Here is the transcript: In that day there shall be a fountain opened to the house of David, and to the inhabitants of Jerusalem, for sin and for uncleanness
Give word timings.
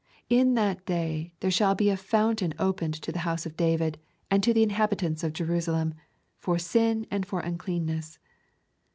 In 0.29 0.55
that 0.55 0.83
day 0.87 1.31
there 1.41 1.51
shall 1.51 1.75
be 1.75 1.91
a 1.91 1.95
fountain 1.95 2.55
opened 2.57 2.95
to 3.03 3.11
the 3.11 3.19
house 3.21 3.45
of 3.45 3.55
David, 3.55 3.99
and 4.31 4.41
to 4.41 4.51
the 4.51 4.63
inhabitants 4.63 5.23
of 5.23 5.31
Jerusalem, 5.31 5.93
for 6.39 6.57
sin 6.57 7.05
and 7.11 7.23
for 7.23 7.39
uncleanness 7.41 8.17